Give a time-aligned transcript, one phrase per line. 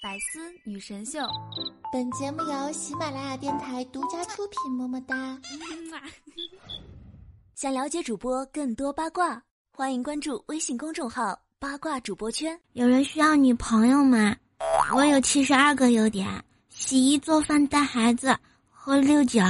[0.00, 1.18] 百思女神秀，
[1.92, 4.72] 本节目由喜马拉雅电台独家出品。
[4.76, 5.36] 么么哒！
[7.56, 9.42] 想了解主播更多八卦，
[9.72, 12.56] 欢迎关注微信公众号“八卦主播圈”。
[12.74, 14.36] 有人需要女朋友吗？
[14.94, 16.28] 我有七十二个优点：
[16.68, 18.32] 洗衣、做饭、带孩子
[18.70, 19.42] 和六角。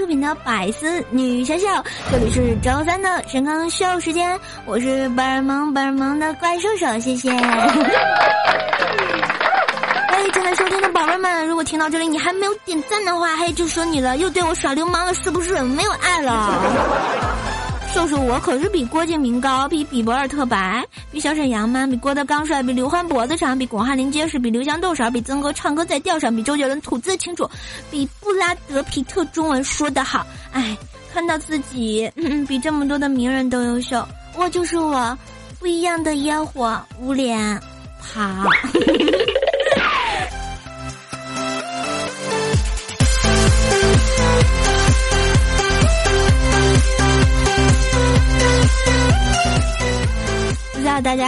[0.00, 1.66] 出品的百思女神秀，
[2.10, 7.28] 这里是周三的神康秀时间，我是本尔萌本尔萌的怪兽手，谢谢。
[7.36, 7.36] 哎，
[10.32, 15.60] 正在收听的宝贝们，如果听到这里你还没有点赞的话，嘿，就说你了，又对我耍流氓了，是不是？
[15.60, 17.29] 没有爱了。
[17.92, 27.50] 瘦瘦，我可是比郭敬明高，比比伯尔特白，比小沈阳吗比郭德纲帅，比刘欢脖子长，比巩汉林结实，比刘翔豆勺，比曾哥唱歌在调上，比周杰伦吐字清楚，
[27.90, 30.24] 比布拉德皮特中文说得好。
[30.52, 30.76] 哎，
[31.12, 35.18] 看到自己嗯嗯比这么多的名人都优秀，我就是我，
[35.58, 37.60] 不一样的烟火，无脸
[38.00, 38.46] 爬。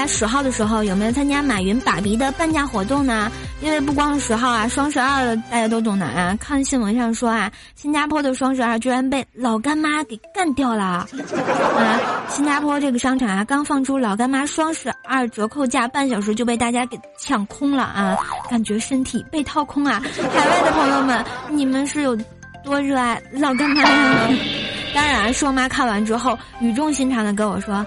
[0.03, 3.31] 家十号的时候有没有参加马云爸比的半价活动呢？
[3.61, 6.37] 因为不光是十号啊，双十二，大家都懂的啊。
[6.41, 11.07] 看新闻上说啊，新加坡的双十二居然被老干妈给干掉了啊！
[12.29, 18.17] 新加坡这个商场啊，刚放出老干妈双十二折扣价，半小时就被大家给抢空了啊！
[18.51, 20.03] 感觉身体被掏空啊！
[20.35, 22.19] 海外的朋友们，你们是有
[22.65, 23.83] 多热爱老干妈？
[24.93, 27.87] 当然，硕妈看完之后语重心长的跟我说：“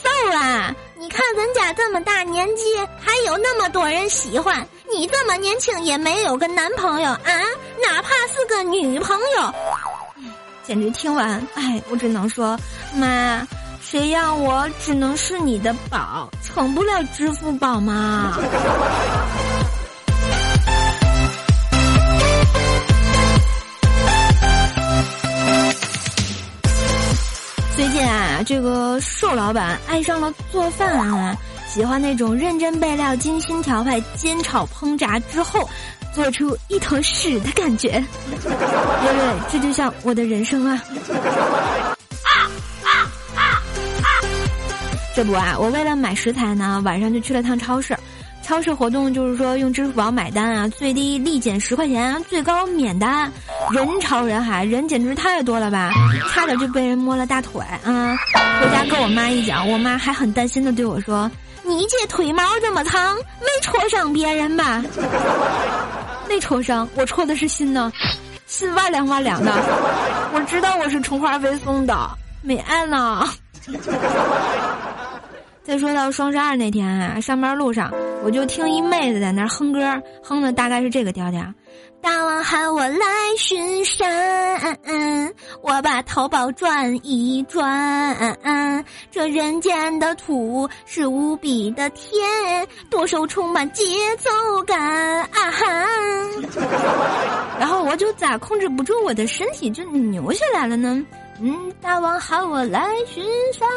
[0.00, 0.72] 瘦啦。”
[1.06, 2.64] 你看咱家这么大年纪，
[2.98, 7.30] 还有那么多人喜欢你，这么年轻也没有个男朋友啊，
[7.80, 9.54] 哪怕是个女朋友，
[10.64, 12.58] 简直听完，哎，我只能说，
[12.96, 13.46] 妈，
[13.80, 18.36] 谁让我只能是你的宝，成不了支付宝吗？
[27.76, 31.36] 最近啊，这个瘦老板爱上了做饭啊，
[31.68, 35.68] 喜欢那种认真备料、精心调配、煎炒烹炸之后，
[36.10, 38.02] 做出一坨屎的感觉。
[38.30, 40.82] 对对，这就像我的人生啊！
[45.14, 47.94] 这不啊，我为了买食材呢，晚上就去了趟超市。
[48.46, 53.28] 超市活动就是说用支付宝买单啊，最低立减十块钱，最高免单，
[53.72, 55.90] 人潮人海，人简直太多了吧，
[56.32, 58.16] 差点就被人摸了大腿啊！
[58.60, 61.28] 回家跟我妈一讲，我妈还很担心的对我说
[61.66, 64.80] ：“你这腿毛这么长，没戳伤别人吧？”
[66.28, 67.92] 没戳伤，我戳的是心呢，
[68.46, 69.52] 心哇凉哇凉的。
[70.32, 72.08] 我知道我是充话费送的，
[72.42, 73.28] 没爱呢。
[75.66, 81.42] 再说到双十二那天啊，上班路上我就听一妹子在那哼歌，哼的大概是这个调调：
[82.00, 83.04] 大王喊我来
[83.36, 84.78] 巡山，
[85.62, 88.16] 我把淘宝转一转，
[89.10, 92.24] 这人间的土是无比的甜，
[92.88, 93.84] 剁手充满节
[94.18, 94.30] 奏
[94.62, 95.66] 感啊哈！
[97.58, 101.04] 然后我就咋控制不住我的身体就扭起来了呢？
[101.40, 103.68] 嗯，大王喊我来巡山，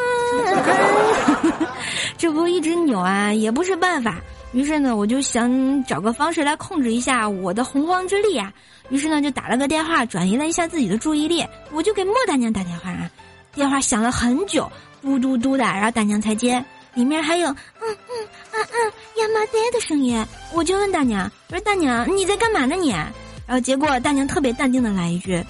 [2.16, 4.16] 这不一直扭啊，也不是办法。
[4.52, 8.52] 于是呢，我就想找个方式来控制一下我的洪荒之力啊。
[8.88, 11.46] 于是呢，就打了个电话，转移了一下自己的注意力。
[11.70, 13.10] 我就给莫大娘打电话，啊，
[13.54, 14.70] 电话响了很久，
[15.02, 18.76] 嘟嘟嘟的，然后大娘才接，里面还有嗯嗯啊啊
[19.18, 20.24] 亚麻爹的声音。
[20.54, 22.90] 我就问大娘，我说大娘你在干嘛呢你？
[22.90, 25.44] 然后结果大娘特别淡定的来一句。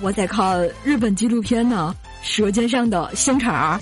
[0.00, 1.94] 我在看日本纪录片呢，
[2.26, 3.80] 《舌尖上的香肠》。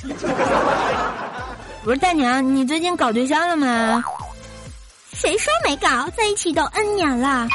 [1.85, 4.03] 我说大娘，你最近搞对象了吗？
[5.13, 6.09] 谁说没搞？
[6.17, 7.47] 在一起都 N 年了。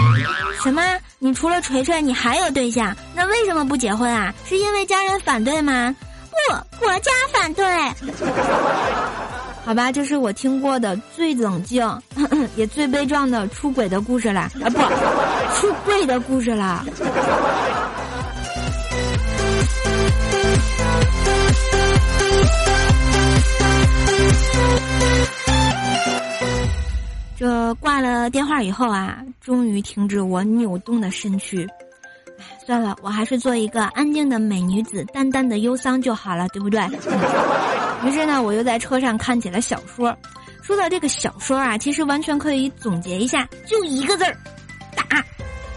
[0.62, 0.82] 什么？
[1.20, 2.96] 你除了锤锤，你还有对象？
[3.16, 4.34] 那为什么不结婚啊？
[4.48, 5.96] 是因为家人反对吗？
[6.32, 7.66] 不，国家反对。
[9.66, 11.86] 好吧，这是我听过的最冷静，
[12.56, 14.42] 也最悲壮的出轨的故事了。
[14.42, 14.80] 啊，不，
[15.60, 16.52] 出柜的故事
[27.46, 27.74] 了。
[27.76, 31.68] 挂了电话以后啊，终于停止我扭动的身躯。
[32.66, 36.80] 算了，我还是做一个安静的美女子，淡淡的忧伤就好了，对不对？
[38.06, 40.16] 于是呢，我又在车上看起了小说。
[40.62, 44.38] 说到这个小说啊，其实完全可以总结一下，就一个字儿：
[44.96, 45.04] 打。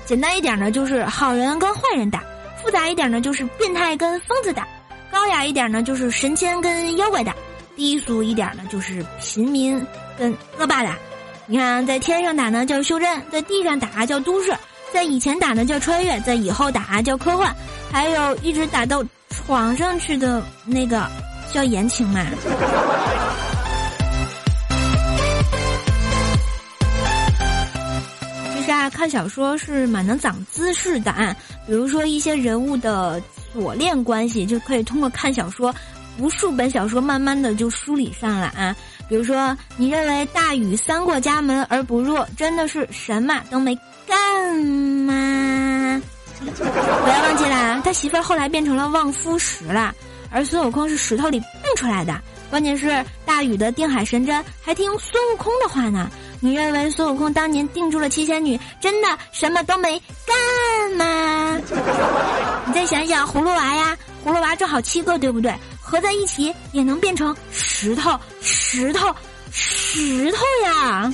[0.04, 2.20] 简单一点呢，就是好人跟坏人打；
[2.62, 4.64] 复杂一点呢，就是变态跟疯子打；
[5.10, 7.32] 高雅一点呢，就是神仙跟妖怪打；
[7.74, 9.82] 低俗一点呢，就是平民
[10.18, 10.96] 跟恶霸打。
[11.46, 14.54] 你看，在天上打呢叫修真，在地上打叫都市。
[14.92, 17.52] 在以前打呢叫穿越，在以后打叫科幻，
[17.90, 21.04] 还有一直打到床上去的那个
[21.52, 22.24] 叫言情嘛。
[28.54, 31.34] 其实啊，看小说是蛮能长姿势的啊，
[31.66, 33.20] 比如说一些人物的
[33.52, 35.74] 锁链关系，就可以通过看小说，
[36.18, 38.74] 无数本小说慢慢的就梳理上了啊。
[39.08, 43.78] 比如说，你认为大禹三过家门而不入，真的是什么都没。
[44.06, 46.02] 干吗？
[46.40, 49.94] 不要忘记了，他媳妇儿后来变成了望夫石了，
[50.30, 52.20] 而孙悟空是石头里蹦出来的。
[52.50, 56.10] 关键是大禹的定海神针还听孙悟空的话呢。
[56.40, 60.36] 你认为孙悟空当年定住了七仙女，真的什么都没干
[60.96, 61.60] 吗？
[62.66, 65.54] 你再想想葫芦娃呀，葫芦娃正好七个，对不对？
[65.92, 69.14] 合在一起也能变成石头，石头，
[69.50, 71.12] 石头呀！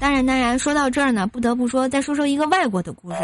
[0.00, 3.16] 当然，当然，说到这儿呢，不得不说，再说说一个外国的故事，《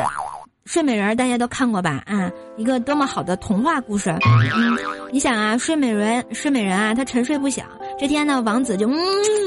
[0.64, 2.04] 睡美人》，大家都看过吧？
[2.06, 4.10] 啊，一个多么好的童话故事！
[4.54, 4.78] 嗯，
[5.10, 7.64] 你想啊，睡美人，睡美人啊，她沉睡不醒。
[7.98, 8.88] 这天呢，王子就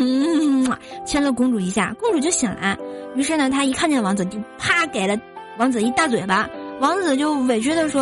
[0.02, 2.78] 嗯亲了公主一下，公主就醒了。
[3.16, 5.18] 于是呢，她一看见王子，就啪给了
[5.58, 6.50] 王子一大嘴巴。
[6.80, 8.02] 王子就委屈的说：“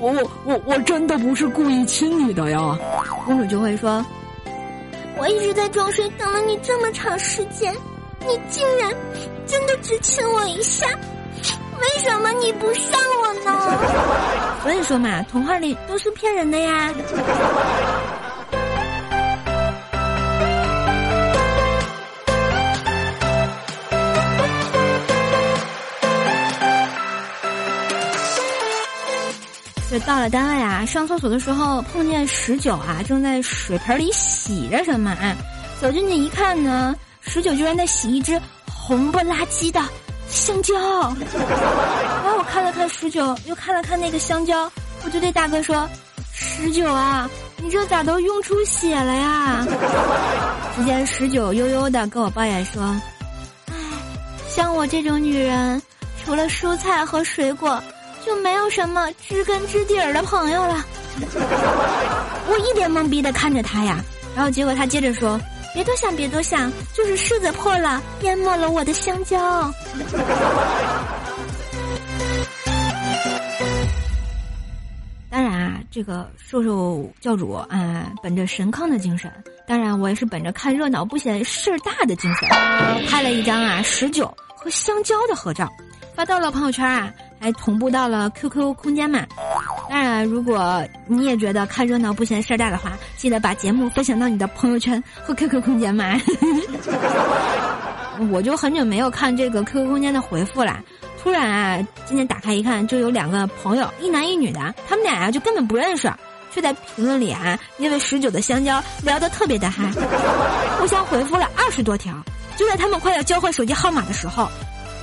[0.00, 2.78] 我我我我真的不是故意亲你的呀。”
[3.26, 4.04] 公主就会说
[5.18, 7.74] ：“我一直在装睡，等了你这么长时间。”
[8.28, 8.92] 你竟然
[9.46, 10.86] 真的只亲我一下，
[11.80, 12.92] 为什么你不上
[13.22, 14.60] 我呢？
[14.62, 16.92] 所以说嘛，童话里都是骗人的呀。
[30.06, 35.36] 到了单位啊，上厕所的时候碰见十九啊，正在水盆里洗着什么啊，
[35.80, 36.94] 走进去一看呢。
[37.22, 39.80] 十九居然在洗一只红不拉几的
[40.28, 44.70] 香蕉，然后我看了看十九，又看了看那个香蕉，
[45.04, 45.88] 我就对大哥说
[46.32, 49.66] ：“十九啊，你这咋都用出血了呀？”
[50.74, 52.82] 只见十九悠悠的跟我抱怨说
[53.70, 53.74] ：“唉，
[54.48, 55.80] 像我这种女人，
[56.24, 57.80] 除了蔬菜和水果，
[58.24, 60.84] 就没有什么知根知底儿的朋友了。
[62.48, 64.02] ”我一脸懵逼的看着他呀，
[64.34, 65.40] 然后结果他接着说。
[65.72, 69.38] 别多想，别多想，就是柿子破了，淹没了我的香蕉。
[75.30, 79.32] 当然啊，这个瘦瘦教主啊，本着神坑的精神，
[79.64, 82.48] 当然我也是本着看热闹不嫌事儿大的精神，
[83.06, 84.26] 拍了一张啊十九
[84.56, 85.70] 和香蕉的合照，
[86.14, 87.12] 发到了朋友圈啊。
[87.42, 89.24] 还同步到了 QQ 空间嘛？
[89.88, 96.20] 当然，如果你也觉得看热闹不嫌事儿大的话，记得把节目分享到你的朋友圈和 QQ 空间嘛。
[98.30, 100.80] 我就很久没有看这个 QQ 空间的回复了，
[101.22, 106.12] 突然啊，今天打开一看，就有两个朋友，一男一女的，他们俩呀就根本不认识，
[106.52, 109.90] 却在评论里啊，因为十九的香蕉聊得特别的嗨，
[110.78, 112.14] 互相回复了二十多条。
[112.58, 114.46] 就在他们快要交换手机号码的时候，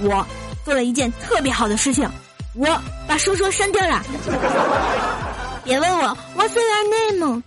[0.02, 0.24] 我
[0.68, 2.06] 做了一件特别好的事情。
[2.54, 2.68] 我
[3.08, 4.04] 把说说删掉了，
[5.64, 7.42] 别问我 What's your name?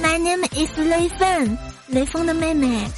[0.00, 1.58] My name is 雷锋，
[1.88, 2.88] 雷锋的妹妹。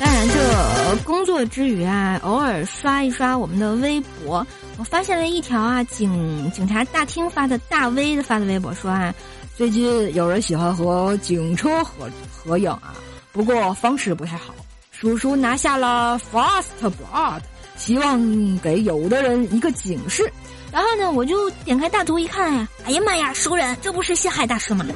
[0.00, 4.44] 当然，这工作之余啊，偶尔刷一刷我们的微博，
[4.80, 9.14] 我发现了一条啊，警警察大厅发的大 V 的发的微博说啊。
[9.54, 12.94] 最近有人喜欢和警车合合影啊，
[13.30, 14.54] 不过方式不太好。
[14.90, 17.42] 叔叔拿下了 Fast Blood，
[17.76, 20.32] 希望给有的人一个警示。
[20.72, 24.86] 然后呢，我就点开大图一看呀，哎呀妈呀，熟人，这不是陷害大师吗？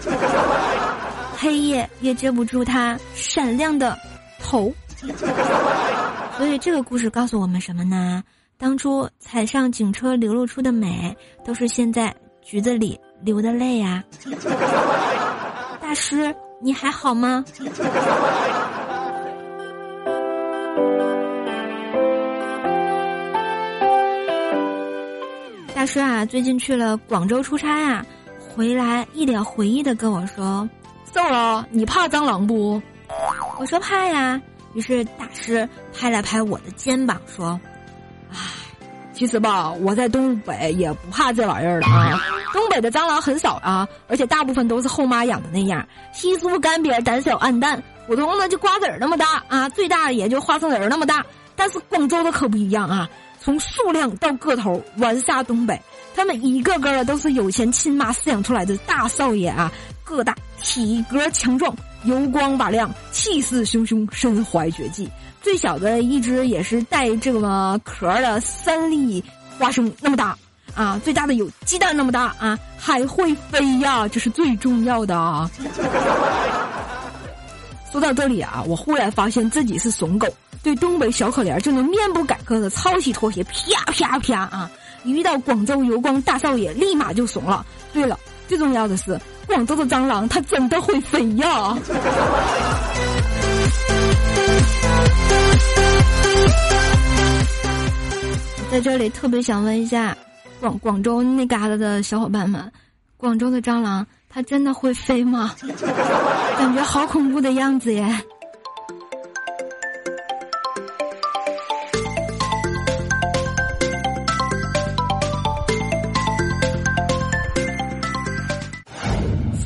[1.36, 3.98] 黑夜也遮不住他闪亮的
[4.42, 4.72] 头。
[6.38, 8.24] 所以这个故事告诉我们什么呢？
[8.64, 14.02] 当初踩上警车流露出的美都是现在橘子里流的泪呀
[15.82, 17.44] 大师你还好吗？
[25.74, 28.02] 大师啊最近去了广州出差啊
[28.48, 30.66] 回来一脸回忆的跟我说
[31.12, 32.80] 瘦了你怕蟑螂不？
[33.60, 34.40] 我说怕呀。
[34.72, 37.60] 于是大师拍了拍我的肩膀说
[39.14, 42.20] 其实吧，我在东北也不怕这玩意儿了啊。
[42.52, 47.82] 东北的蟑螂很少啊，而且大部分都是后妈养的那样，稀疏干瘪，胆小暗淡。
[48.06, 51.24] 普通的就瓜子儿那么大啊，最大的也就花生仁儿那么大。
[51.56, 53.08] 但是广州的可不一样啊，
[53.40, 55.80] 从数量到个头完杀东北。
[56.14, 59.72] 他们一个个的都是有钱亲妈饲养出来的大少爷啊，
[60.04, 65.08] 个大体格强壮。”油光瓦亮，气势汹汹，身怀绝技。
[65.44, 69.22] 最小的一只也是带这个壳的三粒
[69.58, 70.34] 花生那么大
[70.74, 70.98] 啊！
[71.04, 72.58] 最大的有鸡蛋那么大啊！
[72.78, 75.48] 还会飞呀，这是最重要的啊！
[77.92, 80.26] 说到这里啊，我忽然发现自己是怂狗，
[80.62, 83.52] 对东北小可怜就能面不改色的抄起拖鞋啪
[83.92, 84.70] 啪啪啊！
[85.04, 87.66] 一遇到广州油光大少爷，立马就怂了。
[87.92, 89.20] 对了，最重要的是。
[89.46, 91.76] 广州的蟑螂，它真的会飞呀！
[98.70, 100.16] 在这里特别想问一下，
[100.60, 102.72] 广广州那旮瘩的小伙伴们，
[103.16, 105.54] 广州的蟑螂它真的会飞吗？
[106.58, 108.04] 感觉好恐怖的样子耶！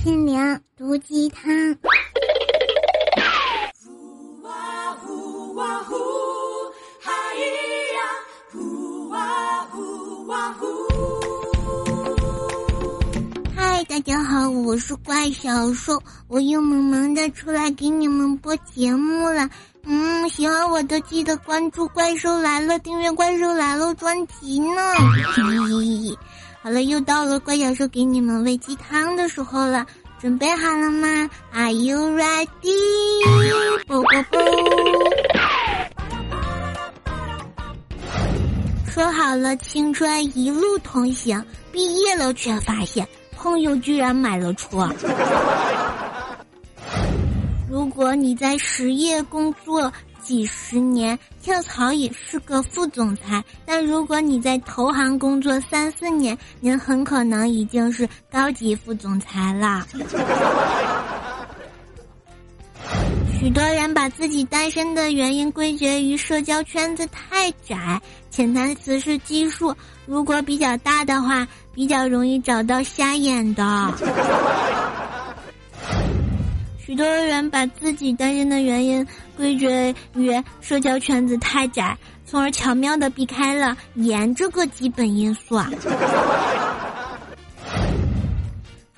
[0.03, 1.51] 心灵毒鸡汤。
[14.69, 19.49] 我是怪小兽，我又萌萌的出来给你们播节目了。
[19.85, 24.93] 嗯，喜欢我的记得关注《怪兽来了》，订阅《怪兽来了》专辑呢。
[26.61, 29.87] 好了，又到了怪小兽给你们喂鸡汤的时候了。
[30.21, 33.87] 准备好了吗？Are you ready？
[33.87, 34.39] 啵啵啵。
[38.87, 43.09] 说好了青春一路同行，毕业了却发现
[43.49, 44.87] 朋友居然买了车。
[47.67, 49.91] 如果你在实业工作。
[50.21, 59.87] 几十年跳槽也是个副总裁，但如果你在投行工作三四年，您很可能已经是高级副总裁了。
[63.49, 69.75] 许多人把自己单身的原因归结于社交圈子太窄，潜台词是基数
[70.05, 73.91] 如果比较大的话，比较容易找到瞎眼的。
[76.79, 85.71] 许多人把自己单身的原因归结于社交圈子太窄，从而巧妙的避开了颜这个基本因素啊。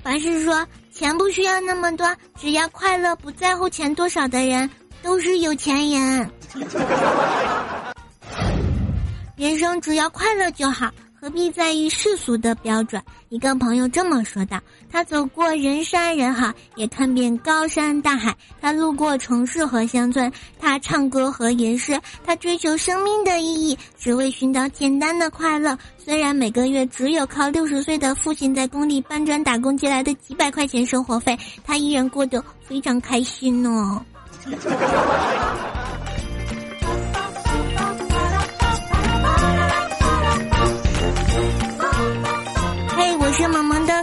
[0.03, 0.67] 凡是说
[1.01, 4.69] 钱不需要那么多，只要快乐，不在乎钱多少的人，
[5.01, 6.29] 都是有钱人。
[9.35, 10.91] 人生只要快乐就好。
[11.21, 12.99] 何必在意世俗的标准？
[13.29, 14.59] 一个朋友这么说道。
[14.91, 18.35] 他走过人山人海，也看遍高山大海。
[18.59, 25.77] 他路过城市和乡村，他唱歌和吟诗，他追求生命的意义，只为寻找简单的快乐。
[25.95, 34.03] 虽然每个月只有靠六十岁的父亲在工地搬砖打工借来的几百块钱生活费，他依然过得非常开心呢。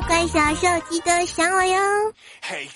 [0.07, 1.77] 乖小兽，记得想我哟。
[2.43, 2.67] 嘿，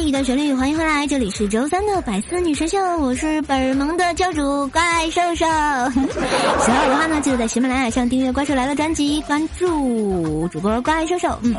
[0.00, 5.44] 一段旋律，欢迎回来，这里是周三的百思女神秀，我是本萌的教主怪兽兽。
[5.46, 11.38] 喜欢我的话呢，记得在喜马拉雅上订阅《怪兽来了》专辑，关注主播怪兽兽。
[11.42, 11.54] 嗯。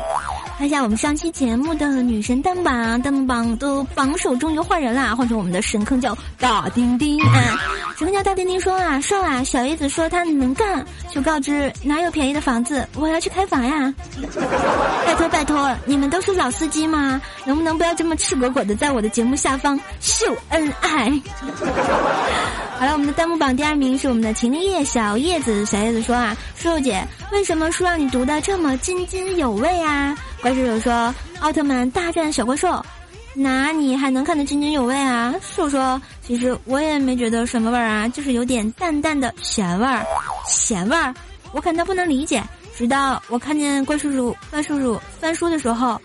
[0.58, 7.60] 看一下我们上期节目的女神弹榜，弹幕榜的榜首终于换人啦，换成我们的神坑叫大丁丁啊！
[7.98, 13.92] 神坑叫大丁丁说啊，瘦啊，小叶子说他能干，就告知哪有便宜的房子，我要去开房呀！
[15.04, 17.20] 拜托拜托，你们都是老司机吗？
[17.44, 21.12] 能不能不要这么赤果果的在我的节目下方秀恩爱？
[22.78, 30.16] 好了，我们的弹幕榜第二名是我们的秦林叶小叶子，小叶子说啊，叔叔姐，为什么书让你读的这么津津有味啊？
[30.46, 32.80] 怪叔叔说奥特曼大战小怪兽，
[33.34, 35.34] 那你还能看得津津有味啊？
[35.42, 40.06] 叔说其实我也没觉得什么味儿啊，就是有点淡淡的咸味儿，
[40.46, 41.12] 咸味儿，
[41.50, 42.40] 我看他不能理解。
[42.76, 46.00] 直到我看见怪叔叔、怪叔叔翻书的时候，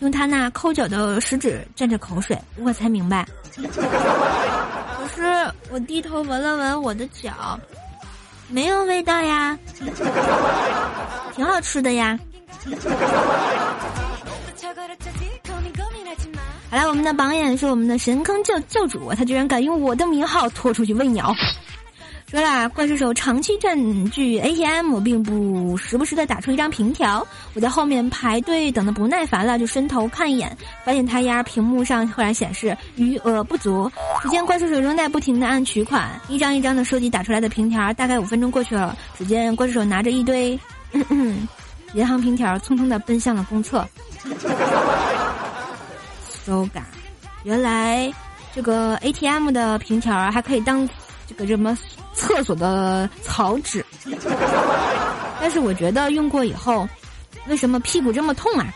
[0.00, 3.26] 用他那抠脚的食指蘸着口水，我才明白。
[3.56, 7.58] 可是我低头闻了闻我的脚，
[8.50, 9.58] 没有味道呀，
[11.34, 12.18] 挺好吃的呀。
[16.68, 21.34] 好了，我们的榜眼是我们的神坑教教主，他居然敢用我的名号拖出去喂鸟。
[22.28, 27.24] 说啦，怪兽手长期占据 ATM，并不时不时的打出一张凭条。
[27.54, 33.88] 我在后面排队等的不耐烦了，就伸头看一眼，发现他丫屏幕上忽然显示余额不足。
[34.20, 37.92] 只见怪兽手仍在不停的按取款，一张一张的收集打出来的凭条。
[37.92, 40.58] 大概五分钟过去了，只见怪兽手拿着一堆
[41.94, 43.86] 银行凭条，匆匆的奔向了公厕。
[46.44, 46.84] 手感，
[47.44, 48.12] 原来
[48.54, 50.88] 这个 ATM 的凭条还可以当
[51.26, 51.76] 这个什么？
[52.14, 53.84] 厕所的草纸，
[55.38, 56.88] 但是我觉得用过以后，
[57.46, 58.66] 为什么屁股这么痛啊？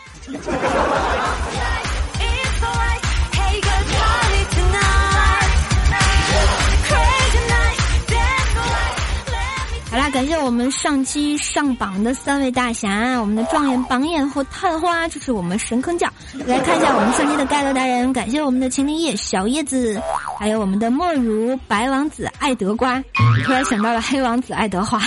[9.91, 16.07] 好啦，感谢我们上期上榜的三位大侠，我们的状元榜眼和探花，就是我们神坑教。
[16.45, 20.01] 来看一下我们上期的盖楼达人，感谢我们的秦林叶小叶子，
[20.41, 22.99] 还有我们的莫如白王子爱德瓜，
[23.45, 24.97] 突然想到了黑王子爱德华，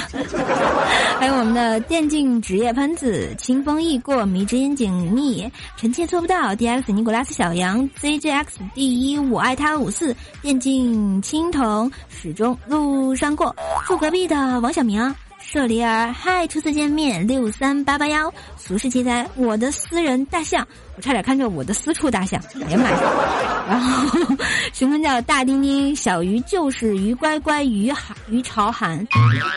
[1.18, 6.54] 还有我们的电竞职业喷子清风易过迷之音紧密臣妾做不到。
[6.54, 10.14] D X 尼古拉斯小羊 Z J X 第一我爱他五四。
[10.40, 13.52] 电竞青铜始终路上过，
[13.88, 14.72] 住隔壁的王。
[14.72, 15.12] 小明，
[15.46, 22.98] 舍利儿，嗨，初次见面，六三八八幺，俗世奇才，我的私人大象，我差点看着我的私处大象，哎呀妈呀！
[23.68, 24.36] 然后，
[24.72, 29.06] 询问叫大丁丁，小鱼就是鱼乖乖，鱼寒鱼朝寒，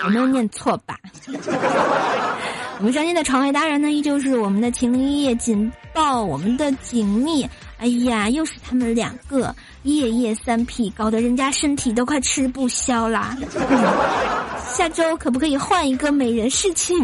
[0.03, 0.97] 我没有念错吧？
[2.79, 13.35] 我们上期的床位达人呢，依旧是我们的情灵夜紧抱，我们的锦觅，哎呀，又是他们两个，夜夜三 P，搞得人家身体都快吃不消啦。
[14.77, 16.95] 下周可不可以换一个美人事情？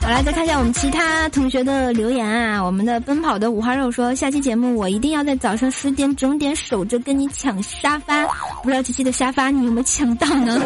[0.00, 2.62] 好来，再看一下我们其他同学的留言啊。
[2.62, 8.24] 我们的奔跑的五花肉说，下期节目我一定要在早上十点整点守着跟你抢沙发，
[8.62, 10.62] 不知道琪琪的沙发你有没有抢到呢？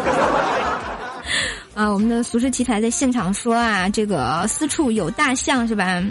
[1.79, 6.03] 啊，我们的俗世奇才在现场说啊，这个私处有大象是吧？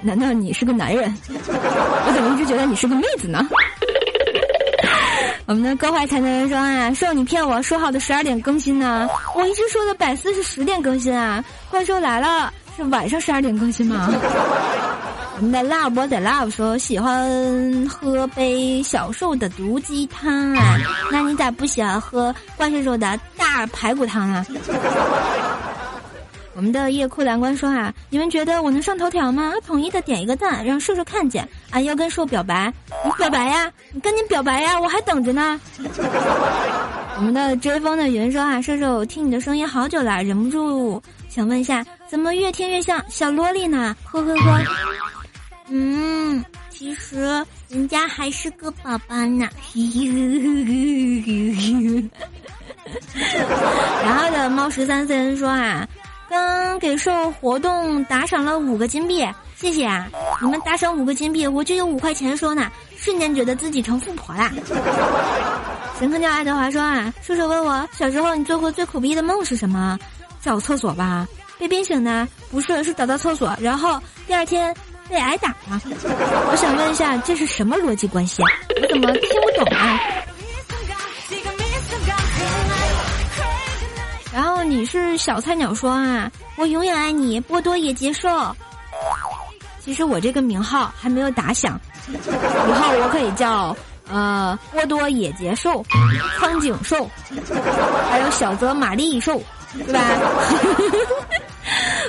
[0.00, 1.12] 难道你是个男人？
[1.28, 3.44] 我怎么一直觉得你是个妹子呢？
[5.46, 9.08] 我们的高怀才能说啊，说你骗我说好的十二点更新呢？
[9.34, 14.08] 我一直说的百思是十点更新啊，怪兽来了是晚上十二点更新吗？
[15.38, 20.78] 我们的 love 的 love 说喜欢喝杯小瘦的毒鸡汤啊，
[21.12, 24.46] 那你咋不喜欢喝怪兽兽的大排骨汤啊？
[26.56, 29.52] 我们的夜哭蓝官说啊，你们觉得我能上头条吗？
[29.66, 31.78] 统一的点一个赞，让瘦瘦看见啊！
[31.82, 32.72] 要跟瘦表白，
[33.04, 35.60] 你表白呀，你赶紧表白呀，我还等着呢。
[37.18, 43.94] 我们的追风的云说啊，瘦瘦听你的声音好久了，忍不住想问一下，怎么越听越像小萝莉呢？
[44.02, 44.58] 呵呵呵。
[45.68, 49.48] 嗯，其实人家还是个宝宝呢。
[54.04, 55.86] 然后的猫十三岁说啊，
[56.30, 59.26] 刚给兽活动打赏了五个金币，
[59.56, 60.08] 谢谢啊！
[60.40, 64.52] 你们打赏五个金币，我就有五块钱说呢，瞬间觉得自己成富婆啦。
[65.98, 69.98] 神坑叫爱德华说啊，叔叔问我小时候你做过最苦逼的梦是什么？
[70.40, 71.26] 找厕所吧，
[71.58, 74.72] 被憋醒的不是，是找到厕所，然后第二天。
[75.08, 75.80] 被挨打吗？
[75.84, 78.48] 我想问一下，这是什么逻辑关系啊？
[78.80, 80.00] 我怎么听不懂啊？
[84.32, 88.28] 然后你是小菜鸟说啊，我永远爱你，波多野结束。
[89.82, 93.74] 其实我这个名号还没有打响，以后我可以叫
[94.10, 95.82] 呃波多野结兽、
[96.38, 97.08] 苍井兽，
[98.10, 99.40] 还有小泽玛丽兽，
[99.86, 100.00] 对吧？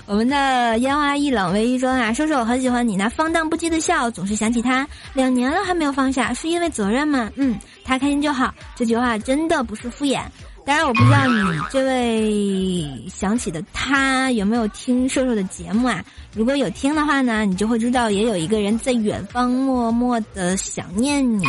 [0.08, 7.30] 我们的烟花易冷唯一说啊，叔叔我很喜欢你那放荡不羁的笑，总是想起他，两年了还没有放下，是因为责任吗？
[7.36, 10.22] 嗯，他开心就好，这句话真的不是敷衍。
[10.66, 16.02] 当然我不知道你这位想起的他有没有听瘦瘦的节目啊？
[16.34, 21.44] 如果有听的话呢，你就会知道也有一个人在远方默默的想念你。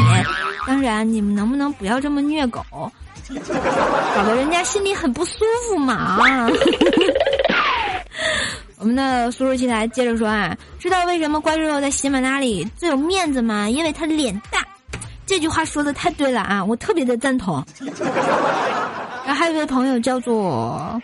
[0.66, 6.18] 当然，你们能不能不要这么虐狗，搞得人家心里很不舒服嘛？
[8.78, 13.68] 我们的苏苏奇台接着说啊，知道为什么怪兽兽在喜马拉雅里最有面子吗？
[13.68, 14.60] 因为他脸大。
[15.26, 17.62] 这句话说的太对了啊，我特别的赞同。
[19.26, 21.00] 然后还有一位朋友叫做，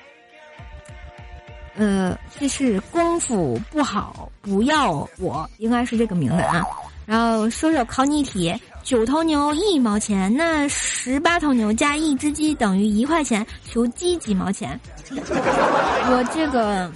[1.76, 6.64] 呃，这是功夫不好，不要我，应该是这个名字啊。
[7.04, 14.80] 然后说说考你一题：九头牛一毛钱，那十八头牛加一只鸡等于一块钱，求鸡几毛钱？
[15.10, 16.90] 我这个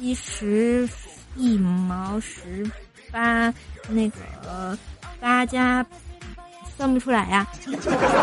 [0.00, 0.88] 鸡十
[1.36, 2.68] 一毛十
[3.12, 3.52] 八，
[3.88, 4.76] 那个
[5.20, 5.84] 八加。
[6.76, 7.46] 算不出来呀！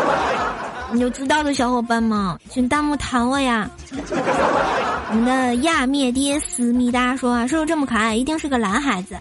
[0.90, 3.70] 你有知道的小伙伴们，请弹幕弹我呀！
[3.92, 9.16] 我们的亚灭爹思密达说啊，瘦瘦这么可爱，一定是个男孩子。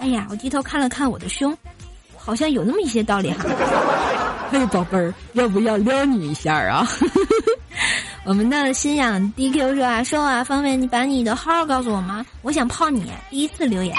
[0.00, 1.54] 哎呀，我低头看了看我的胸，
[2.16, 3.44] 好像有那么一些道理哈。
[4.50, 6.88] 嘿，宝贝儿，要不要撩你一下啊？
[8.24, 12.24] 我们的心想 DQ 说啊，说啊，方便你把你的号告诉我吗？
[12.42, 13.94] 我想泡你，第一次留言。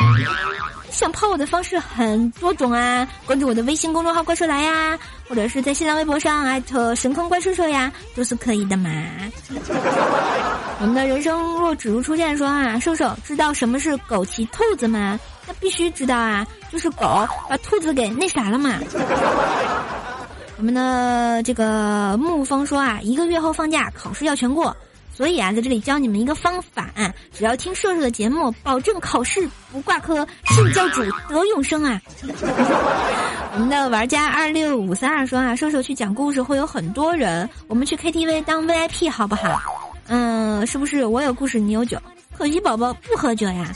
[0.90, 8.90] 想泡我的方式很多种啊，关注我的微信公众号“怪兽来”呀，或者是在新浪微博上艾特“神坑怪兽兽”呀，都是可以的嘛。
[10.80, 15.20] 我们的人生若只如初见说啊，兽兽知道什么是枸杞兔子吗？
[15.46, 18.80] 那必须知道啊，就是狗把兔子给那啥了嘛。
[20.58, 24.76] 我们的这个沐风说啊，一个月后放假，考试要全过。
[25.16, 26.90] 所以啊，在这里教你们一个方法，
[27.32, 32.02] 只要听硕硕的节目，保证考试不挂科，信教主得永生啊！
[33.54, 39.62] 我们的玩家二六五三二说啊，硕硕去讲故事会有很多人，我们去 KTV 当 VIP 好不好？
[40.08, 42.00] 嗯，是不是我有故事你有酒？
[42.36, 43.72] 可惜宝宝不喝酒呀。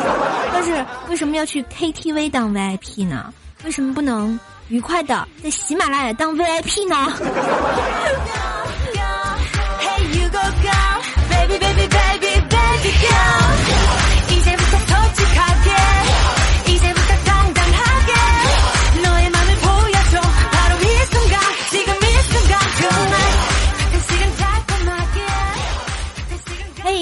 [0.52, 3.32] 但是为什么要去 KTV 当 VIP 呢？
[3.64, 7.12] 为什么不能愉快的在喜马拉雅当 VIP 呢？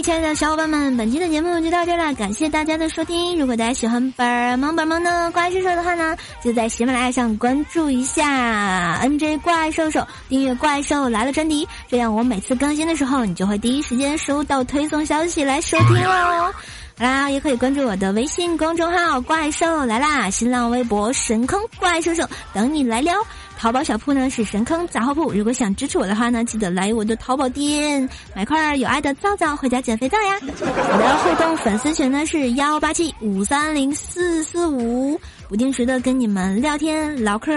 [0.02, 3.38] 亲爱的小伙伴们，本期的节目就到这了，感谢大家的收听。
[3.38, 16.50] 如果大家喜欢本儿萌本萌的怪兽兽的话呢，就在喜马拉雅上关注一下 NJ 怪兽兽，订阅怪兽来了专辑，这样我每次更新的时候，你就会第一时间收到推送消息来收听哦。
[16.98, 23.14] 好啦，也可以关注我的微信公众号“怪兽来啦”，新浪微博“神坑怪兽兽”等你来撩。
[23.60, 30.38] 淘宝小铺呢是神坑杂货铺，如果想支持我的话呢，记得来我的淘宝店买块有爱的皂皂回家减肥皂呀。
[30.40, 37.52] 我的互动粉丝群呢是幺八七五三零四四五，不定时的跟你们聊天唠嗑，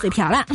[0.00, 0.46] 嘴瓢了。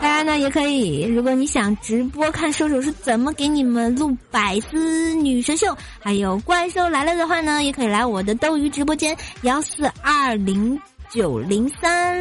[0.00, 10.80] 大家呢也可以，如果你想直播看射手是怎么给你们录百思女神秀，还有怪兽来了的话呢，也可以来我的斗鱼直播间幺四二零。
[11.12, 12.18] 九零三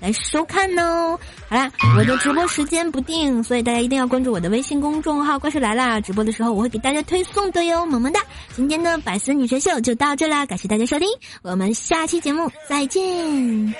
[0.00, 1.18] 来收看哦。
[1.48, 6.00] 好啦，我的直播时间不定，所以大家一定要关注我的微信公众号“怪兽来啦”。
[6.02, 8.20] 直播的时候我会给大家推送的哟，萌萌哒！
[8.54, 11.08] 今天的百思女神秀就到这啦，感谢大家收听，
[11.42, 13.74] 我们下期节目再见。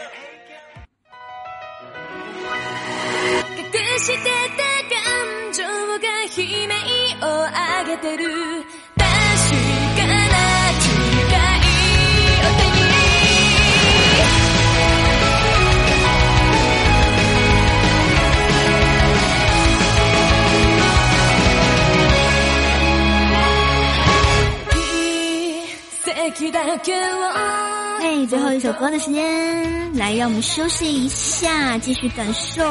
[28.01, 32.63] 哎，最后一首歌的时间，来让我们休息一下，继续感受。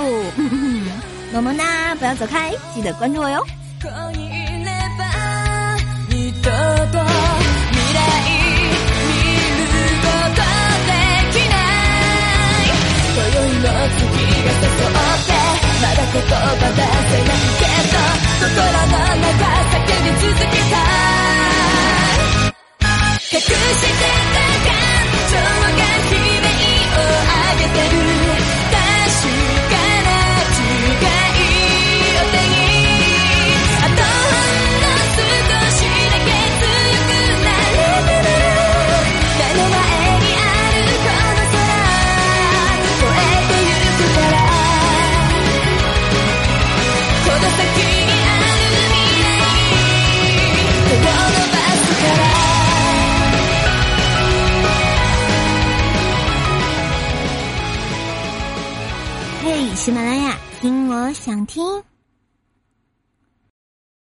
[1.34, 3.46] 么么哒，不要走开，记得关注我哟。